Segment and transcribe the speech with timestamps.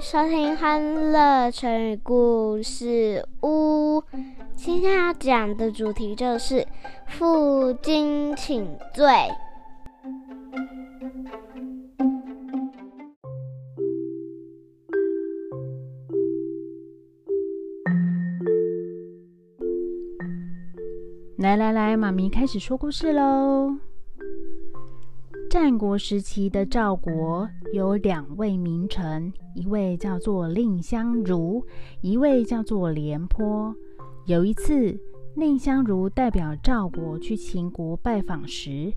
[0.00, 3.98] 收听《欢乐成语故事屋》。
[4.56, 6.66] 今天要讲的主题就是
[7.06, 9.06] 负荆请罪。
[21.36, 23.76] 来来来，妈咪开始说故事喽。
[25.50, 31.64] 战国时期的赵国有两位名臣，一位叫做蔺相如，
[32.00, 33.74] 一位叫做廉颇。
[34.26, 34.98] 有一次，
[35.36, 38.92] 蔺相如代表赵国去秦国拜访时，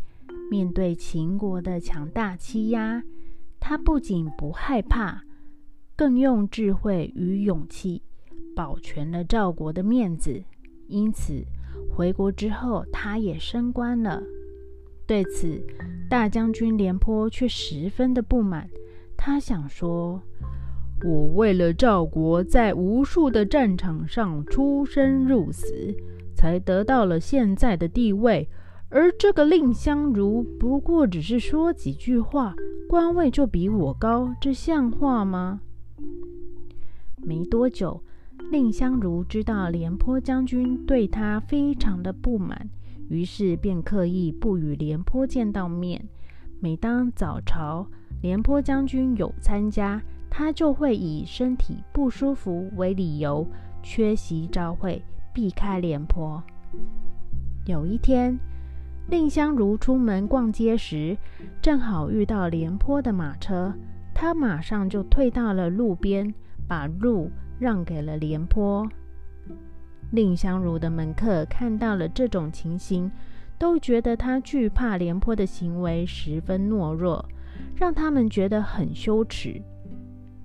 [0.50, 3.04] 面对秦国的强大欺压，
[3.60, 5.22] 他不仅不害怕，
[5.96, 8.02] 更用智慧与勇气
[8.56, 10.44] 保全了赵国的面子。
[10.88, 11.44] 因此，
[11.96, 14.24] 回国之后，他也升官了。
[15.06, 15.62] 对此，
[16.14, 18.70] 大将军廉颇却十分的不满。
[19.18, 20.22] 他想说
[21.04, 25.92] ：“我为了赵国，在无数的战场上出生入死，
[26.36, 28.48] 才得到了现在的地位。
[28.90, 32.54] 而这个蔺相如，不过只是说几句话，
[32.88, 35.62] 官位就比我高，这像话吗？”
[37.26, 38.04] 没多久。
[38.52, 42.70] 蔺相如知道廉颇将军对他非常的不满，
[43.14, 46.04] 于是便刻意不与廉颇见到面。
[46.60, 47.86] 每当早朝，
[48.24, 53.48] 廉颇将军有参加，他就会以身体不舒服为理由
[53.84, 55.00] 缺席朝会，
[55.32, 56.44] 避开廉颇。
[57.68, 58.36] 有一天，
[59.08, 61.16] 蔺相如出门逛街时，
[61.62, 63.72] 正好遇到廉颇的马车，
[64.12, 66.34] 他马上就退到了路边，
[66.68, 67.30] 把路。
[67.60, 68.86] 让给了廉颇。
[70.14, 73.10] 蔺相如的门客看到了这种情形，
[73.58, 77.26] 都觉得他惧怕廉颇的行为十分懦弱，
[77.76, 79.60] 让他们觉得很羞耻，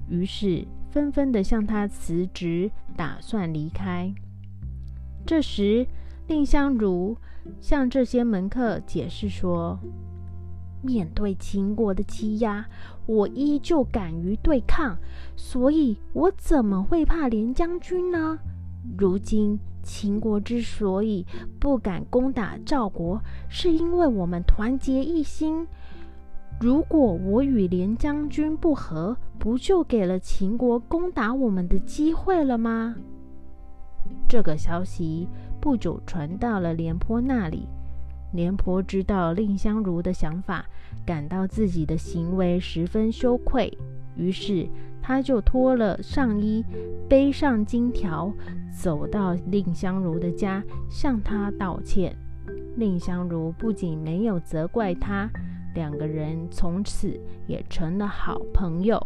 [0.09, 4.11] 于是纷纷的向他辞职，打算离开。
[5.27, 5.87] 这时，
[6.27, 7.15] 蔺相如
[7.61, 9.79] 向这些门客解释说
[10.81, 12.67] ：“面对秦国的欺压。”
[13.05, 14.97] 我依旧敢于对抗，
[15.37, 18.39] 所以我怎么会怕廉将军呢？
[18.97, 21.27] 如今秦国之所以
[21.59, 25.67] 不敢攻打赵国，是因为我们团结一心。
[26.61, 32.97] 如果我与廉将军不和，不就给了秦国攻打我们的机会了吗？
[34.29, 35.29] 这个消息
[35.61, 37.69] 不久传到了廉颇那里。
[38.33, 40.67] 廉颇知道蔺相如的想法，
[41.07, 43.73] 感到自己的行为十分羞愧，
[44.17, 44.69] 于是
[45.01, 46.63] 他就脱了上衣，
[47.09, 48.31] 背上金条，
[48.71, 52.17] 走到蔺相如的家，向他道歉。
[52.77, 55.31] 蔺相如不仅没有责怪他，
[55.75, 59.05] 两个人从此也成了好朋友。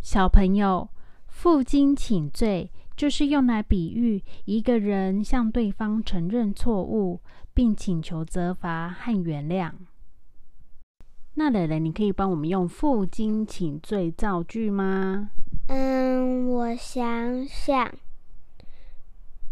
[0.00, 0.88] 小朋友，
[1.26, 2.70] 负荆请罪。
[2.96, 7.20] 就是用来比喻一个人向对方承认错误，
[7.52, 9.70] 并请求责罚和原谅。
[11.38, 15.28] 那蕾蕾，你可以帮我们用负荆请罪造句吗？
[15.68, 17.92] 嗯，我想想，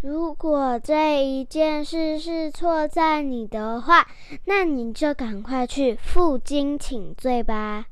[0.01, 4.07] 如果这一件事是错在你的话，
[4.47, 7.85] 那你就赶快去负荆请罪吧。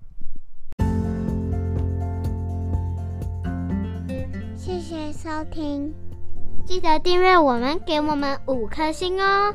[4.57, 5.93] 谢谢收听，
[6.65, 9.55] 记得订阅我们，给我们五颗星哦。